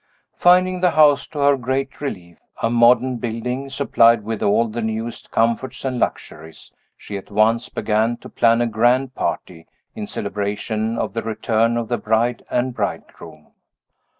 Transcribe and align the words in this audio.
Finding 0.35 0.81
the 0.81 0.89
house, 0.89 1.27
to 1.27 1.37
her 1.37 1.55
great 1.55 2.01
relief, 2.01 2.39
a 2.59 2.71
modern 2.71 3.17
building, 3.17 3.69
supplied 3.69 4.23
with 4.23 4.41
all 4.41 4.67
the 4.67 4.81
newest 4.81 5.29
comforts 5.29 5.85
and 5.85 5.99
luxuries, 5.99 6.71
she 6.97 7.17
at 7.17 7.29
once 7.29 7.69
began 7.69 8.17
to 8.17 8.27
plan 8.27 8.61
a 8.61 8.65
grand 8.65 9.13
party, 9.13 9.67
in 9.93 10.07
celebration 10.07 10.97
of 10.97 11.13
the 11.13 11.21
return 11.21 11.77
of 11.77 11.87
the 11.87 11.99
bride 11.99 12.43
and 12.49 12.73
bridegroom. 12.73 13.51